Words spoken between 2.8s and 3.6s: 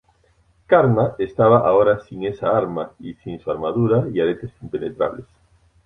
y sin su